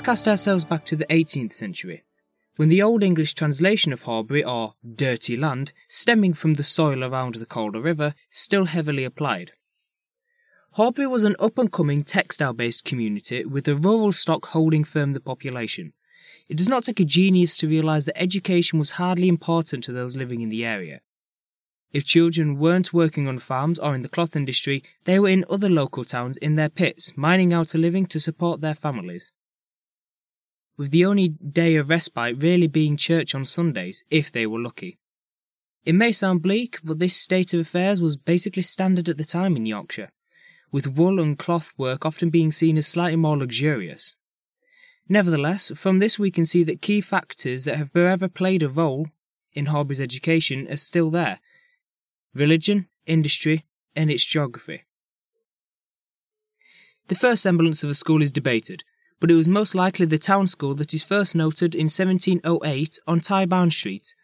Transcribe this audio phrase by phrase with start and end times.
[0.00, 2.04] Let's cast ourselves back to the 18th century,
[2.56, 7.34] when the Old English translation of Horbury, or dirty land, stemming from the soil around
[7.34, 9.52] the Calder River, still heavily applied.
[10.70, 15.12] Horbury was an up and coming textile based community with a rural stock holding firm
[15.12, 15.92] the population.
[16.48, 20.16] It does not take a genius to realise that education was hardly important to those
[20.16, 21.02] living in the area.
[21.92, 25.68] If children weren't working on farms or in the cloth industry, they were in other
[25.68, 29.30] local towns in their pits, mining out a living to support their families.
[30.80, 34.96] With the only day of respite really being church on Sundays, if they were lucky.
[35.84, 39.56] It may sound bleak, but this state of affairs was basically standard at the time
[39.56, 40.08] in Yorkshire
[40.72, 44.14] with wool and cloth work often being seen as slightly more luxurious.
[45.06, 49.08] Nevertheless, from this we can see that key factors that have forever played a role
[49.52, 51.40] in Horbury's education are still there
[52.32, 54.84] religion, industry, and its geography.
[57.08, 58.82] The first semblance of a school is debated,
[59.20, 63.20] but it was most likely the town school that is first noted in 1708 on
[63.20, 64.14] Tyburn Street.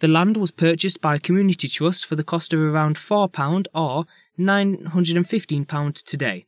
[0.00, 4.06] The land was purchased by a community trust for the cost of around £4 or
[4.38, 6.46] £915 today.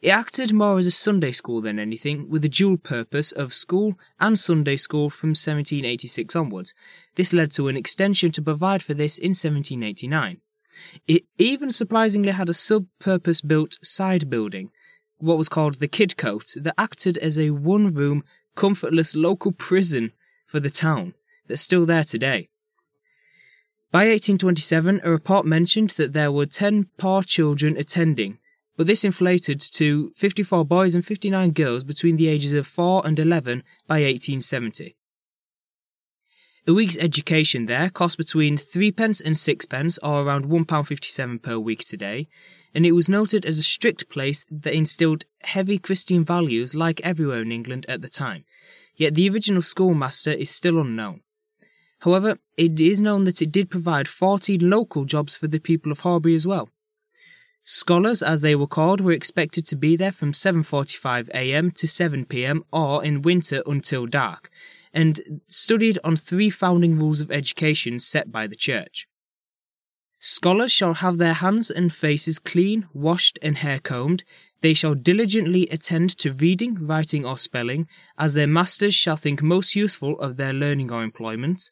[0.00, 3.98] It acted more as a Sunday school than anything, with the dual purpose of school
[4.20, 6.72] and Sunday school from 1786 onwards.
[7.16, 10.40] This led to an extension to provide for this in 1789.
[11.08, 14.70] It even surprisingly had a sub purpose built side building,
[15.18, 18.24] what was called the Kidcote, that acted as a one room,
[18.54, 20.12] comfortless local prison
[20.46, 21.14] for the town
[21.46, 22.48] that's still there today.
[23.90, 28.38] By 1827, a report mentioned that there were 10 poor children attending,
[28.76, 33.18] but this inflated to 54 boys and 59 girls between the ages of 4 and
[33.18, 34.97] 11 by 1870.
[36.66, 42.28] A week's education there cost between threepence and sixpence, or around £1.57 per week today,
[42.74, 47.40] and it was noted as a strict place that instilled heavy Christian values like everywhere
[47.42, 48.44] in England at the time.
[48.96, 51.22] Yet the original schoolmaster is still unknown.
[52.00, 56.00] However, it is known that it did provide 40 local jobs for the people of
[56.00, 56.68] Horbury as well.
[57.62, 61.70] Scholars, as they were called, were expected to be there from 7:45 a.m.
[61.72, 62.64] to 7 p.m.
[62.72, 64.50] or in winter until dark,
[64.92, 69.06] and studied on three founding rules of education set by the church.
[70.20, 74.24] Scholars shall have their hands and faces clean, washed, and hair combed.
[74.62, 77.86] They shall diligently attend to reading, writing, or spelling,
[78.18, 81.70] as their masters shall think most useful of their learning or employment.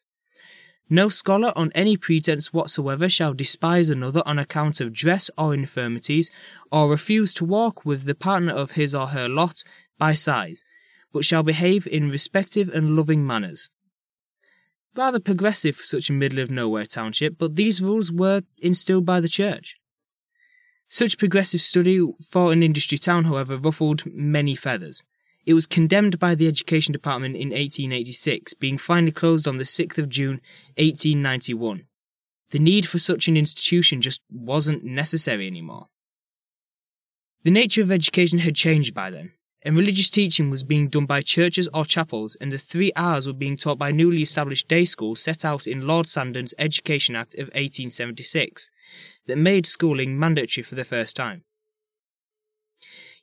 [0.89, 6.31] No scholar on any pretence whatsoever shall despise another on account of dress or infirmities,
[6.71, 9.63] or refuse to walk with the partner of his or her lot
[9.97, 10.63] by size,
[11.11, 13.69] but shall behave in respective and loving manners.
[14.95, 19.19] Rather progressive for such a middle of nowhere township, but these rules were instilled by
[19.19, 19.77] the church.
[20.89, 25.03] Such progressive study for an industry town, however, ruffled many feathers.
[25.45, 29.97] It was condemned by the Education Department in 1886, being finally closed on the 6th
[29.97, 30.41] of June
[30.77, 31.85] 1891.
[32.51, 35.87] The need for such an institution just wasn't necessary anymore.
[37.43, 39.31] The nature of education had changed by then,
[39.67, 43.33] and religious teaching was being done by churches or chapels, and the three R's were
[43.33, 47.47] being taught by newly established day schools set out in Lord Sandon's Education Act of
[47.47, 48.69] 1876
[49.25, 51.43] that made schooling mandatory for the first time.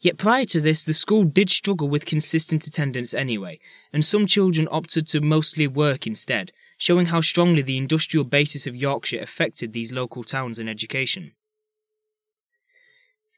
[0.02, 3.58] Yet prior to this, the school did struggle with consistent attendance anyway,
[3.90, 8.76] and some children opted to mostly work instead, showing how strongly the industrial basis of
[8.76, 11.32] Yorkshire affected these local towns and education.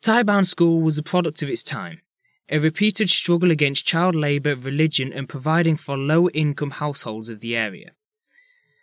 [0.02, 2.00] Tyburn School was a product of its time,
[2.48, 7.56] a repeated struggle against child labour, religion, and providing for low income households of the
[7.56, 7.92] area.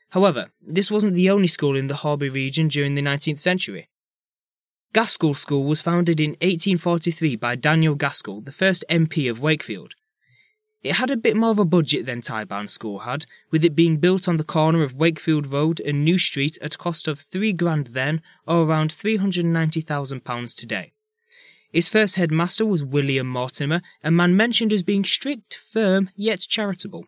[0.09, 3.89] However, this wasn't the only school in the Horbury region during the 19th century.
[4.93, 9.95] Gaskell School was founded in 1843 by Daniel Gaskell, the first MP of Wakefield.
[10.83, 13.97] It had a bit more of a budget than Tyburn School had, with it being
[13.97, 17.53] built on the corner of Wakefield Road and New Street at a cost of three
[17.53, 20.92] grand then, or around £390,000 today.
[21.73, 27.05] Its first headmaster was William Mortimer, a man mentioned as being strict, firm, yet charitable.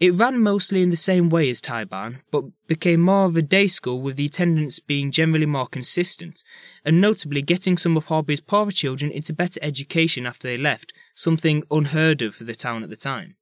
[0.00, 3.66] It ran mostly in the same way as Tyburn, but became more of a day
[3.66, 6.42] school with the attendance being generally more consistent,
[6.84, 11.62] and notably getting some of Horbury's poorer children into better education after they left, something
[11.70, 13.36] unheard of for the town at the time.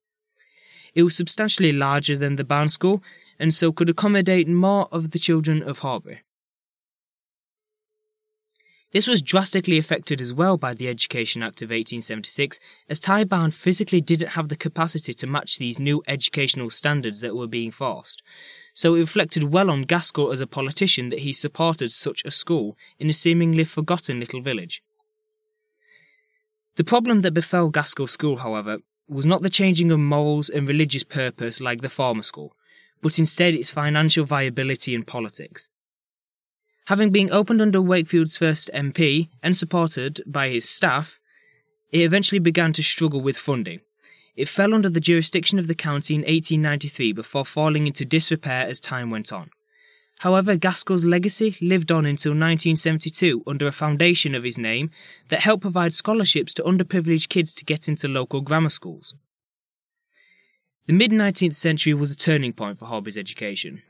[0.94, 3.00] It was substantially larger than the Barn School,
[3.38, 6.22] and so could accommodate more of the children of Horbury.
[8.96, 12.58] This was drastically affected as well by the Education Act of 1876,
[12.88, 17.46] as Tyburn physically didn't have the capacity to match these new educational standards that were
[17.46, 18.22] being forced.
[18.72, 22.74] So it reflected well on Gaskell as a politician that he supported such a school
[22.98, 24.82] in a seemingly forgotten little village.
[26.76, 31.04] The problem that befell Gaskell School, however, was not the changing of morals and religious
[31.04, 32.56] purpose like the former school,
[33.02, 35.68] but instead its financial viability and politics.
[36.86, 41.18] Having been opened under Wakefield's first MP and supported by his staff,
[41.90, 43.80] it eventually began to struggle with funding.
[44.36, 48.78] It fell under the jurisdiction of the county in 1893 before falling into disrepair as
[48.78, 49.50] time went on.
[50.20, 54.90] However, Gaskell's legacy lived on until 1972 under a foundation of his name
[55.28, 59.14] that helped provide scholarships to underprivileged kids to get into local grammar schools.
[60.86, 63.82] The mid 19th century was a turning point for Horbury's education.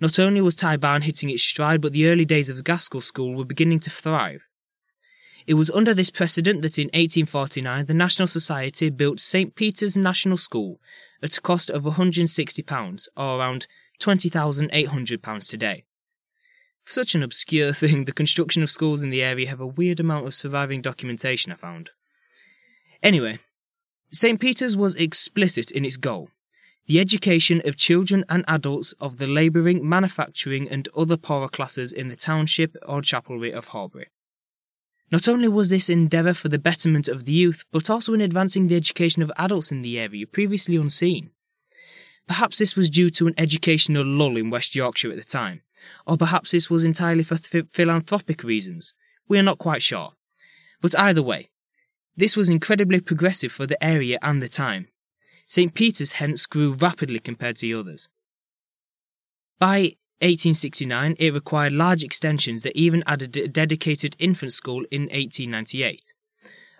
[0.00, 3.34] Not only was Tyburn hitting its stride, but the early days of the Gaskell School
[3.34, 4.42] were beginning to thrive.
[5.46, 9.54] It was under this precedent that in 1849 the National Society built St.
[9.54, 10.80] Peter's National School
[11.22, 13.66] at a cost of £160, or around
[14.00, 15.84] £20,800 today.
[16.84, 20.00] For such an obscure thing, the construction of schools in the area have a weird
[20.00, 21.90] amount of surviving documentation, I found.
[23.02, 23.38] Anyway,
[24.12, 24.40] St.
[24.40, 26.30] Peter's was explicit in its goal
[26.86, 32.08] the education of children and adults of the labouring, manufacturing, and other poorer classes in
[32.08, 34.06] the township or chapelry of Horbury.
[35.10, 38.66] Not only was this endeavour for the betterment of the youth, but also in advancing
[38.66, 41.30] the education of adults in the area previously unseen.
[42.26, 45.62] Perhaps this was due to an educational lull in West Yorkshire at the time,
[46.06, 48.94] or perhaps this was entirely for th- philanthropic reasons.
[49.28, 50.12] We are not quite sure.
[50.80, 51.50] But either way,
[52.16, 54.88] this was incredibly progressive for the area and the time.
[55.46, 55.72] St.
[55.74, 58.08] Peter's hence grew rapidly compared to the others.
[59.58, 66.12] By 1869, it required large extensions that even added a dedicated infant school in 1898.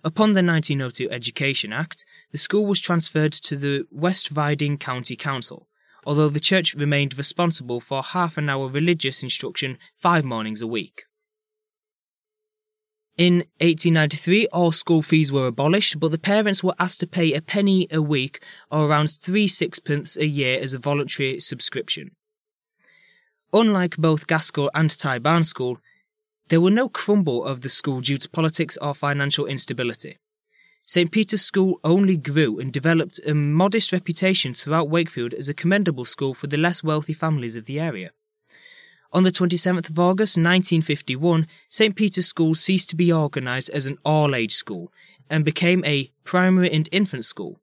[0.03, 5.69] Upon the 1902 Education Act, the school was transferred to the West Riding County Council,
[6.05, 11.05] although the church remained responsible for half an hour religious instruction five mornings a week.
[13.17, 17.41] In 1893, all school fees were abolished, but the parents were asked to pay a
[17.41, 22.11] penny a week or around three sixpence a year as a voluntary subscription.
[23.55, 25.79] Unlike both Gaskell and Tyburn School,
[26.49, 30.19] there were no crumble of the school due to politics or financial instability.
[30.87, 31.11] St.
[31.11, 36.35] Peter's School only grew and developed a modest reputation throughout Wakefield as a commendable school
[36.35, 38.11] for the less wealthy families of the area.
[39.13, 41.95] On the 27th of August 1951, St.
[41.95, 44.93] Peter's School ceased to be organised as an all age school
[45.31, 47.61] and became a primary and infant school.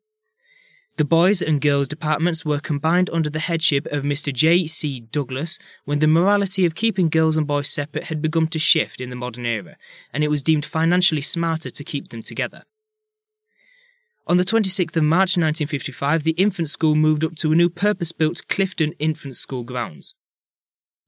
[0.95, 4.31] The boys and girls departments were combined under the headship of Mr.
[4.31, 4.67] J.
[4.67, 4.99] C.
[4.99, 9.09] Douglas when the morality of keeping girls and boys separate had begun to shift in
[9.09, 9.75] the modern era,
[10.13, 12.63] and it was deemed financially smarter to keep them together.
[14.27, 18.11] On the 26th of March 1955, the infant school moved up to a new purpose
[18.11, 20.13] built Clifton Infant School grounds.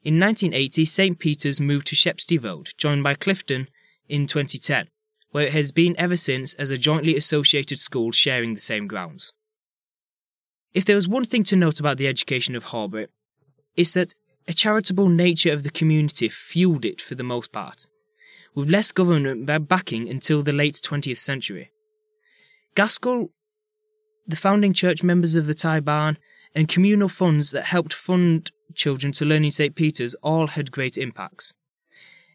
[0.06, 1.18] In 1980, St.
[1.18, 3.68] Peter's moved to Shepstye joined by Clifton
[4.07, 4.88] in 2010,
[5.31, 9.34] where it has been ever since as a jointly associated school sharing the same grounds.
[10.75, 13.07] If there was one thing to note about the education of Horbury,
[13.76, 14.14] it's that
[14.47, 17.88] a charitable nature of the community fueled it for the most part,
[18.54, 21.71] with less government backing until the late 20th century.
[22.76, 23.31] Gaskell,
[24.28, 26.18] the founding church members of the Tyburn,
[26.54, 29.76] and communal funds that helped fund children to learn in St.
[29.76, 31.54] Peter's all had great impacts.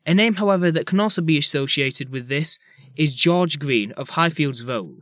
[0.06, 2.58] A name, however, that can also be associated with this
[2.96, 5.00] is George Green of Highfields Road,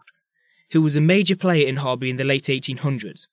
[0.73, 3.29] who was a major player in Horbury in the late 1800s.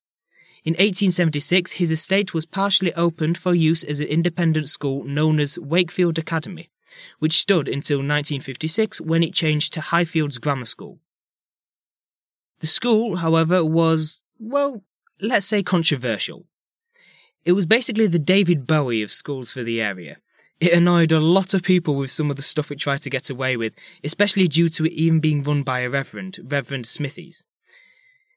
[0.63, 5.59] In 1876, his estate was partially opened for use as an independent school known as
[5.59, 6.69] Wakefield Academy,
[7.19, 10.99] which stood until 1956 when it changed to Highfields Grammar School.
[12.59, 14.81] The school, however, was, well,
[15.21, 16.45] let's say controversial.
[17.45, 20.17] It was basically the David Bowie of schools for the area.
[20.59, 23.29] It annoyed a lot of people with some of the stuff it tried to get
[23.29, 23.73] away with,
[24.03, 27.43] especially due to it even being run by a reverend, Reverend Smithies.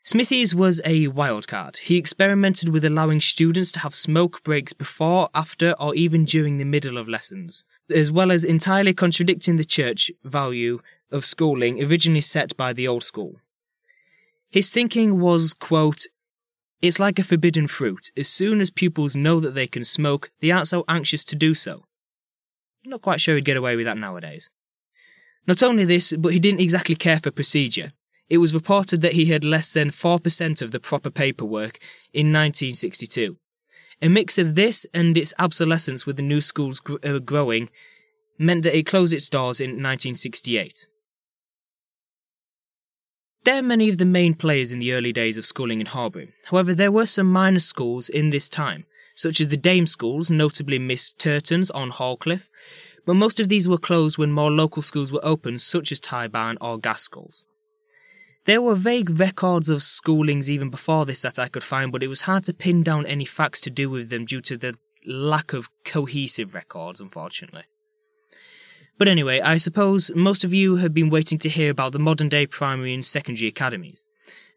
[0.04, 1.78] Smithies was a wildcard.
[1.78, 6.64] He experimented with allowing students to have smoke breaks before, after, or even during the
[6.64, 12.56] middle of lessons, as well as entirely contradicting the church value of schooling originally set
[12.56, 13.36] by the old school.
[14.50, 16.06] His thinking was, quote,
[16.80, 18.10] it's like a forbidden fruit.
[18.16, 21.54] As soon as pupils know that they can smoke, they aren't so anxious to do
[21.54, 21.84] so.
[22.84, 24.50] Not quite sure he'd get away with that nowadays.
[25.46, 27.92] Not only this, but he didn't exactly care for procedure.
[28.28, 31.78] It was reported that he had less than 4% of the proper paperwork
[32.12, 33.36] in 1962.
[34.00, 37.70] A mix of this and its obsolescence with the new schools gr- uh, growing
[38.38, 40.86] meant that it closed its doors in 1968.
[43.44, 46.32] There are many of the main players in the early days of schooling in Horbury.
[46.46, 50.78] However, there were some minor schools in this time, such as the Dame schools, notably
[50.78, 52.50] Miss Turton's on Hallcliffe,
[53.06, 56.56] but most of these were closed when more local schools were opened, such as Tyburn
[56.60, 57.44] or Gaskell's.
[58.44, 62.08] There were vague records of schoolings even before this that I could find, but it
[62.08, 64.74] was hard to pin down any facts to do with them due to the
[65.06, 67.64] lack of cohesive records, unfortunately.
[68.98, 72.28] But anyway, I suppose most of you have been waiting to hear about the modern
[72.28, 74.04] day primary and secondary academies,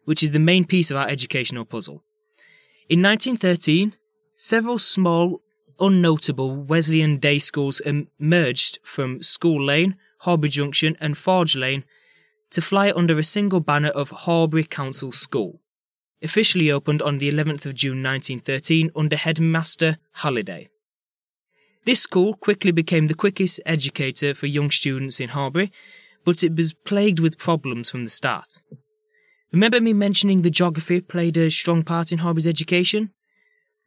[0.04, 2.02] which is the main piece of our educational puzzle.
[2.88, 3.94] In 1913,
[4.34, 5.40] several small,
[5.78, 11.84] unnotable Wesleyan day schools emerged from School Lane, Horbury Junction, and Forge Lane
[12.50, 15.60] to fly under a single banner of Horbury Council School.
[16.20, 20.68] Officially opened on the 11th of June 1913 under headmaster Halliday.
[21.84, 25.72] This school quickly became the quickest educator for young students in Horbury,
[26.24, 28.60] but it was plagued with problems from the start.
[29.52, 33.10] Remember me mentioning the geography played a strong part in Horbury's education?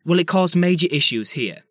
[0.05, 1.63] Well, it caused major issues here.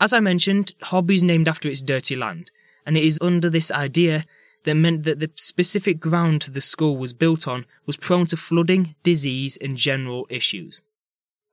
[0.00, 2.52] As I mentioned, Horbury is named after its dirty land,
[2.86, 4.24] and it is under this idea
[4.64, 8.94] that meant that the specific ground the school was built on was prone to flooding,
[9.02, 10.82] disease, and general issues.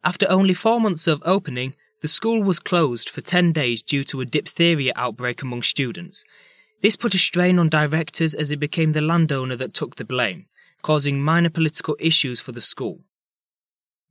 [0.04, 4.20] After only four months of opening, the school was closed for 10 days due to
[4.20, 6.26] a diphtheria outbreak among students.
[6.82, 10.48] This put a strain on directors as it became the landowner that took the blame,
[10.82, 13.06] causing minor political issues for the school.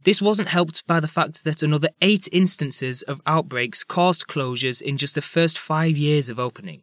[0.04, 4.96] This wasn't helped by the fact that another eight instances of outbreaks caused closures in
[4.96, 6.80] just the first five years of opening.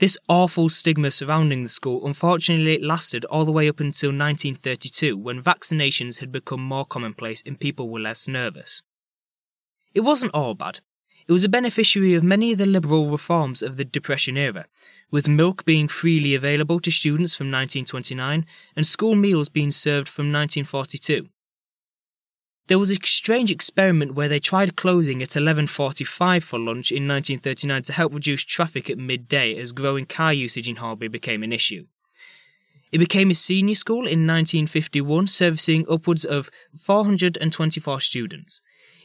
[0.00, 5.40] This awful stigma surrounding the school unfortunately lasted all the way up until 1932 when
[5.40, 8.82] vaccinations had become more commonplace and people were less nervous.
[9.94, 10.80] It wasn't all bad.
[11.28, 14.66] It was a beneficiary of many of the liberal reforms of the Depression era,
[15.10, 18.44] with milk being freely available to students from 1929
[18.74, 21.28] and school meals being served from 1942.
[22.68, 27.82] There was a strange experiment where they tried closing at 11:45 for lunch in 1939
[27.82, 31.86] to help reduce traffic at midday as growing car usage in Horbury became an issue.
[32.90, 38.60] It became a senior school in 1951, servicing upwards of 424 students.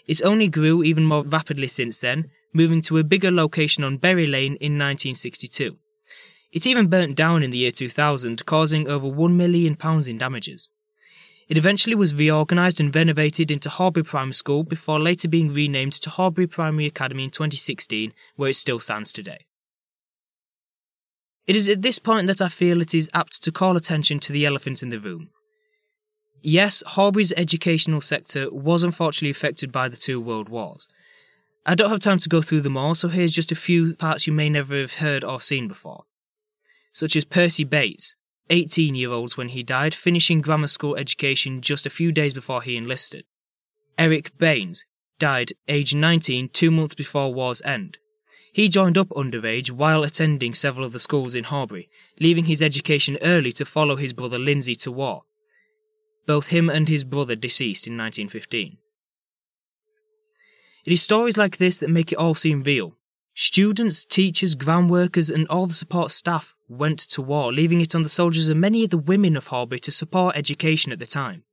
[0.08, 4.26] It only grew even more rapidly since then, moving to a bigger location on Berry
[4.26, 5.78] Lane in 1962.
[6.52, 10.70] It even burnt down in the year 2000, causing over £1 million in damages.
[11.50, 16.10] It eventually was reorganised and renovated into Horbury Primary School before later being renamed to
[16.10, 19.46] Horbury Primary Academy in 2016, where it still stands today.
[21.46, 24.34] It is at this point that I feel it is apt to call attention to
[24.34, 25.30] the elephant in the room.
[26.42, 30.88] Yes, Horbury's educational sector was unfortunately affected by the two world wars.
[31.66, 34.26] I don't have time to go through them all, so here's just a few parts
[34.26, 36.06] you may never have heard or seen before.
[36.94, 38.16] Such as Percy Bates,
[38.50, 42.62] 18 year olds when he died, finishing grammar school education just a few days before
[42.62, 43.26] he enlisted.
[43.98, 44.86] Eric Baines
[45.20, 47.98] died aged 19 two months before war's end.
[48.54, 51.90] He joined up underage while attending several of the schools in Horbury,
[52.20, 55.24] leaving his education early to follow his brother Lindsay to war.
[56.28, 58.78] Both him and his brother deceased in 1915.
[60.86, 62.98] It is stories like this that make it all seem real,
[63.40, 68.02] Students, teachers, ground workers, and all the support staff went to war, leaving it on
[68.02, 71.44] the soldiers and many of the women of Horbury to support education at the time.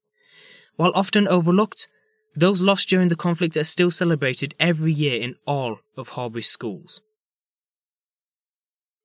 [0.76, 1.86] While often overlooked,
[2.34, 7.02] those lost during the conflict are still celebrated every year in all of Horbury's schools.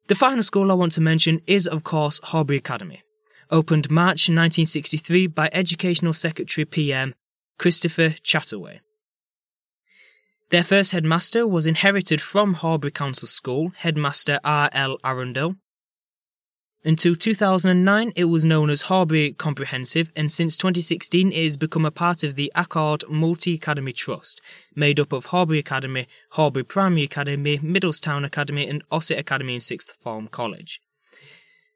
[0.08, 3.04] The final school I want to mention is, of course, Horbury Academy,
[3.52, 7.16] opened March 1963 by Educational Secretary PM
[7.58, 8.80] Christopher Chataway.
[10.50, 14.70] Their first headmaster was inherited from Horbury Council School, headmaster R.
[14.74, 14.98] L.
[15.04, 15.56] Arundel.
[16.84, 21.92] Until 2009, it was known as Horbury Comprehensive, and since 2016, it has become a
[21.92, 24.42] part of the Accord Multi Academy Trust,
[24.76, 29.98] made up of Horbury Academy, Horbury Primary Academy, Middlestown Academy, and Ossett Academy and Sixth
[30.02, 30.80] Form College.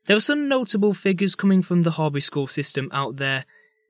[0.06, 3.46] There are some notable figures coming from the Horbury school system out there,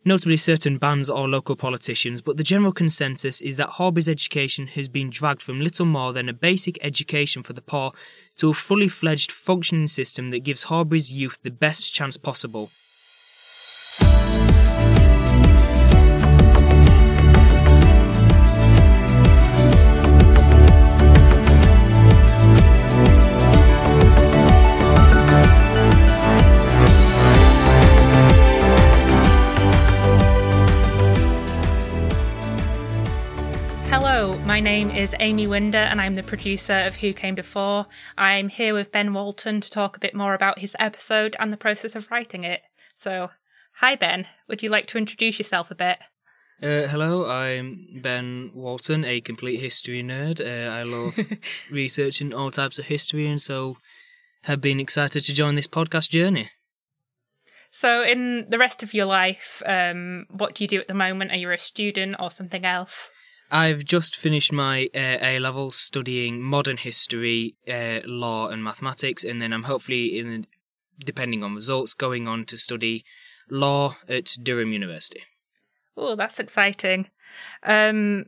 [0.05, 4.87] notably certain bands or local politicians, but the general consensus is that Horbury's education has
[4.87, 7.93] been dragged from little more than a basic education for the poor
[8.35, 12.69] to a fully fledged functioning system that gives Horbury's youth the best chance possible
[35.13, 37.85] is Amy Winder, and I'm the producer of Who Came Before.
[38.17, 41.57] I'm here with Ben Walton to talk a bit more about his episode and the
[41.57, 42.61] process of writing it.
[42.95, 43.29] So,
[43.75, 45.99] hi Ben, would you like to introduce yourself a bit?
[46.61, 50.39] Uh, hello, I'm Ben Walton, a complete history nerd.
[50.39, 51.19] Uh, I love
[51.71, 53.77] researching all types of history, and so
[54.45, 56.49] have been excited to join this podcast journey.
[57.69, 61.31] So, in the rest of your life, um, what do you do at the moment?
[61.31, 63.11] Are you a student or something else?
[63.51, 69.41] I've just finished my uh, A level studying modern history, uh, law, and mathematics, and
[69.41, 70.47] then I'm hopefully, in
[70.99, 73.05] depending on results, going on to study
[73.49, 75.23] law at Durham University.
[75.95, 77.09] Oh, that's exciting.
[77.61, 78.25] Um,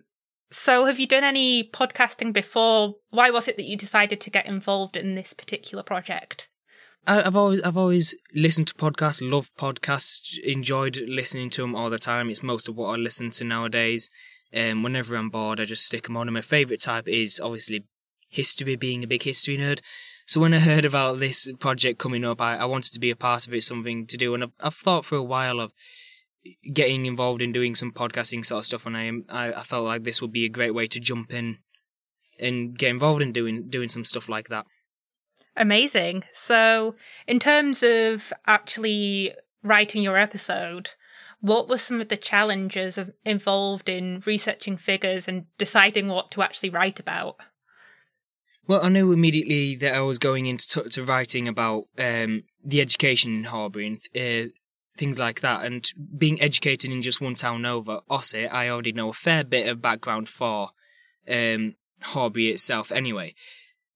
[0.51, 2.95] so, have you done any podcasting before?
[3.10, 6.50] Why was it that you decided to get involved in this particular project?
[7.07, 12.00] I've always I've always listened to podcasts, love podcasts, enjoyed listening to them all the
[12.00, 12.29] time.
[12.29, 14.10] It's most of what I listen to nowadays.
[14.55, 16.27] Um, whenever I'm bored, I just stick them on.
[16.27, 17.85] And my favourite type is obviously
[18.29, 19.81] history, being a big history nerd.
[20.27, 23.15] So when I heard about this project coming up, I, I wanted to be a
[23.15, 24.33] part of it, something to do.
[24.33, 25.71] And I've, I've thought for a while of
[26.74, 30.03] getting involved in doing some podcasting sort of stuff, and I, I I felt like
[30.03, 31.59] this would be a great way to jump in
[32.39, 34.65] and get involved in doing doing some stuff like that.
[35.57, 36.24] Amazing.
[36.33, 36.95] So,
[37.27, 39.33] in terms of actually
[39.63, 40.91] writing your episode,
[41.45, 46.71] what were some of the challenges involved in researching figures and deciding what to actually
[46.71, 47.35] write about?
[48.65, 52.81] Well, I knew immediately that I was going into t- to writing about um, the
[52.81, 54.49] education in Horbury and uh,
[54.97, 55.63] things like that.
[55.63, 55.87] And
[56.17, 59.83] being educated in just one town over, Ossett, I already know a fair bit of
[59.83, 60.69] background for
[61.29, 63.35] um, Horbury itself anyway.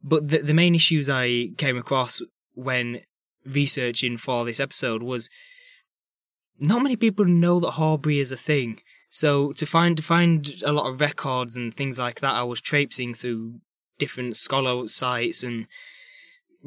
[0.03, 2.21] But the, the main issues I came across
[2.53, 3.01] when
[3.43, 5.31] researching for this episode was
[6.59, 8.81] not many people know that Horbury is a thing.
[9.09, 12.61] So to find to find a lot of records and things like that, I was
[12.61, 13.59] traipsing through
[13.97, 15.67] different scholar sites and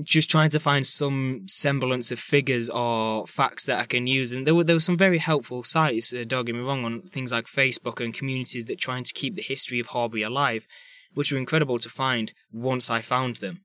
[0.03, 4.33] just trying to find some semblance of figures or facts that I can use.
[4.33, 6.13] And there were there were some very helpful sites.
[6.13, 9.37] Uh, don't get me wrong, on things like Facebook and communities that trying to keep
[9.37, 10.67] the history of Horbury alive
[11.15, 13.63] which were incredible to find once I found them.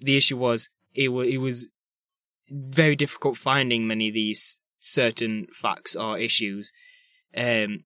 [0.00, 1.68] The issue was it, was, it was
[2.50, 6.70] very difficult finding many of these certain facts or issues,
[7.36, 7.84] um,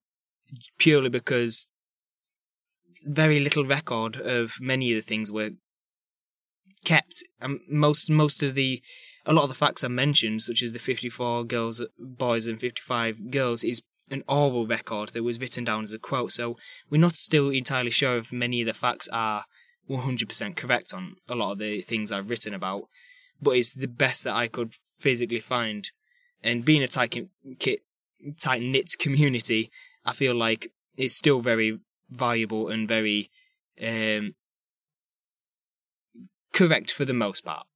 [0.79, 1.67] purely because
[3.05, 5.51] very little record of many of the things were
[6.85, 7.23] kept.
[7.41, 8.83] Um, most most of the
[9.27, 13.31] a lot of the facts I mentioned, such as the 54 girls, boys, and 55
[13.31, 16.57] girls, is an oral record that was written down as a quote, so
[16.89, 19.45] we're not still entirely sure if many of the facts are
[19.89, 22.85] 100% correct on a lot of the things I've written about,
[23.41, 25.89] but it's the best that I could physically find.
[26.43, 27.17] And being a tight,
[28.39, 29.71] tight knit community,
[30.05, 31.79] I feel like it's still very
[32.11, 33.31] valuable and very
[33.83, 34.35] um,
[36.53, 37.67] correct for the most part.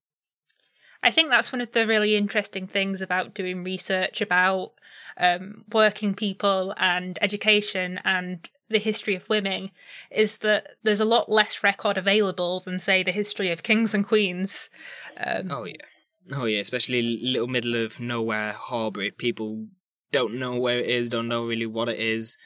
[1.02, 4.72] I think that's one of the really interesting things about doing research about
[5.18, 9.70] um, working people and education and the history of women
[10.10, 14.06] is that there's a lot less record available than, say, the history of kings and
[14.06, 14.70] queens.
[15.22, 15.74] Um, oh, yeah.
[16.32, 19.10] Oh, yeah, especially little middle of nowhere Horbury.
[19.10, 19.66] People
[20.12, 22.36] don't know where it is, don't know really what it is.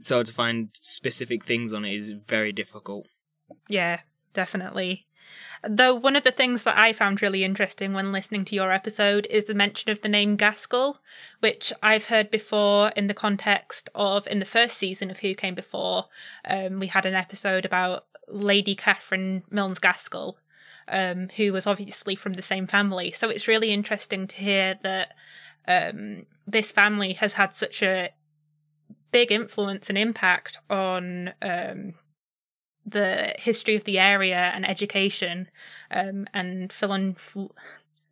[0.00, 3.06] So to find specific things on it is very difficult.
[3.68, 4.00] Yeah,
[4.34, 5.06] definitely.
[5.66, 9.26] Though one of the things that I found really interesting when listening to your episode
[9.30, 10.98] is the mention of the name Gaskell,
[11.40, 15.54] which I've heard before in the context of in the first season of Who Came
[15.54, 16.06] Before.
[16.44, 20.36] Um, we had an episode about Lady Catherine Milnes Gaskell,
[20.88, 23.12] um, who was obviously from the same family.
[23.12, 25.12] So it's really interesting to hear that
[25.66, 28.10] um, this family has had such a
[29.10, 31.94] big influence and impact on um,
[32.84, 35.48] the history of the area and education
[35.90, 37.50] um, and philanth-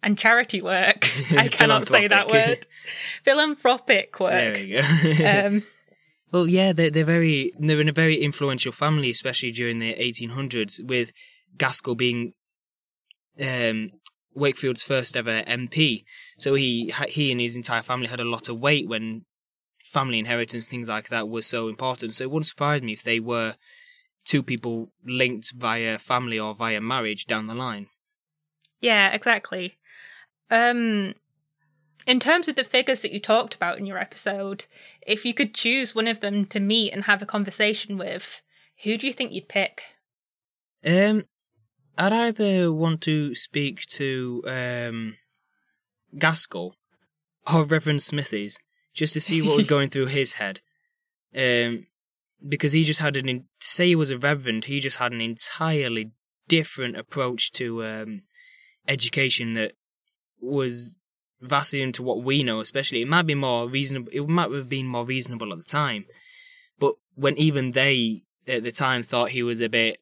[0.03, 1.09] and charity work.
[1.37, 2.67] I cannot say that word.
[3.25, 4.33] Philanthropic work.
[4.33, 5.47] There we go.
[5.47, 5.63] um,
[6.33, 10.85] well, yeah, they're they're very they're in a very influential family, especially during the 1800s,
[10.87, 11.13] with
[11.57, 12.35] Gaskell being
[13.40, 13.90] um,
[14.35, 16.05] Wakefield's first ever MP.
[16.38, 19.24] So he he and his entire family had a lot of weight when
[19.83, 22.14] family inheritance things like that were so important.
[22.14, 23.57] So it wouldn't surprise me if they were
[24.24, 27.88] two people linked via family or via marriage down the line.
[28.81, 29.79] Yeah, exactly.
[30.50, 31.14] Um,
[32.07, 34.64] in terms of the figures that you talked about in your episode,
[35.07, 38.40] if you could choose one of them to meet and have a conversation with,
[38.85, 39.83] who do you think you'd pick?
[40.85, 41.24] Um,
[41.98, 45.16] I'd either want to speak to um,
[46.18, 46.76] Gaskell
[47.53, 48.59] or Reverend Smithies
[48.94, 50.61] just to see what was going through his head.
[51.35, 51.87] Um,
[52.46, 55.20] because he just had an to say he was a reverend, he just had an
[55.20, 56.12] entirely
[56.48, 58.22] different approach to um,
[58.88, 59.72] education that
[60.40, 60.96] was
[61.40, 62.61] vastly into what we know.
[62.61, 64.11] Especially, it might be more reasonable.
[64.12, 66.07] It might have been more reasonable at the time,
[66.79, 70.00] but when even they at the time thought he was a bit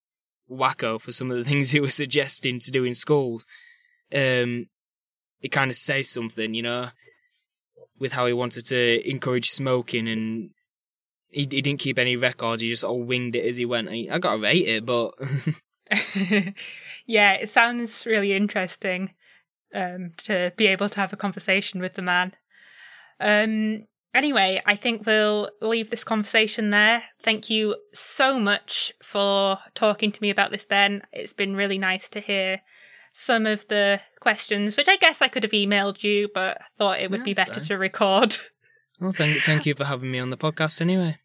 [0.50, 3.46] wacko for some of the things he was suggesting to do in schools,
[4.14, 4.66] um,
[5.40, 6.90] it kind of says something, you know.
[7.98, 10.50] with how he wanted to encourage smoking and
[11.30, 12.62] he, he didn't keep any records.
[12.62, 13.88] He just all winged it as he went.
[13.88, 15.14] I, I gotta rate it, but
[17.06, 19.14] yeah, it sounds really interesting
[19.74, 22.32] um, to be able to have a conversation with the man.
[23.20, 27.04] Um, anyway, I think we'll leave this conversation there.
[27.22, 31.02] Thank you so much for talking to me about this, Ben.
[31.12, 32.60] It's been really nice to hear
[33.12, 37.10] some of the questions, which I guess I could have emailed you, but thought it
[37.10, 37.64] would be better fine.
[37.64, 38.36] to record.
[39.00, 41.18] Well, thank thank you for having me on the podcast anyway.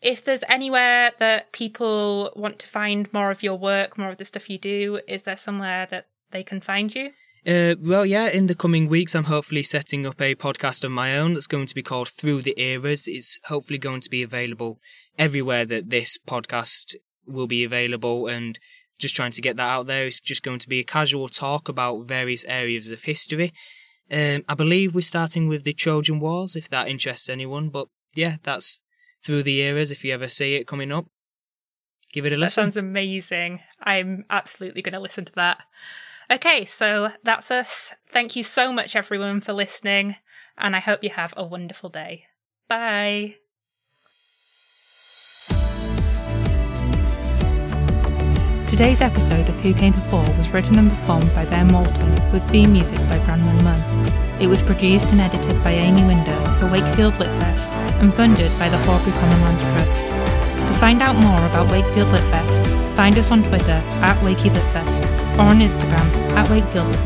[0.00, 4.24] If there's anywhere that people want to find more of your work, more of the
[4.24, 7.10] stuff you do, is there somewhere that they can find you?
[7.46, 11.16] Uh, well, yeah, in the coming weeks, I'm hopefully setting up a podcast of my
[11.16, 13.06] own that's going to be called Through the Eras.
[13.06, 14.80] It's hopefully going to be available
[15.16, 18.58] everywhere that this podcast will be available and
[18.98, 20.06] just trying to get that out there.
[20.06, 23.52] It's just going to be a casual talk about various areas of history.
[24.10, 27.68] Um, I believe we're starting with the Trojan Wars, if that interests anyone.
[27.68, 28.80] But yeah, that's
[29.24, 29.92] through the eras.
[29.92, 31.06] If you ever see it coming up,
[32.12, 32.64] give it a listen.
[32.64, 33.60] That sounds amazing.
[33.80, 35.58] I'm absolutely going to listen to that.
[36.30, 37.94] Okay, so that's us.
[38.10, 40.16] Thank you so much, everyone, for listening,
[40.58, 42.24] and I hope you have a wonderful day.
[42.68, 43.36] Bye.
[48.68, 52.72] Today's episode of Who Came Before was written and performed by Ben Walton with theme
[52.72, 54.42] music by Brandon Munn.
[54.42, 58.78] It was produced and edited by Amy Winder for Wakefield Litfest and funded by the
[58.78, 60.06] Horbury Commonlands Trust.
[60.72, 64.50] To find out more about Wakefield Litfest, find us on Twitter at Wakey
[65.38, 66.96] or on Instagram at Wakefield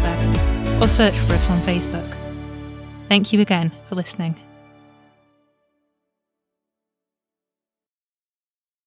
[0.80, 2.16] or search for us on Facebook.
[3.08, 4.49] Thank you again for listening.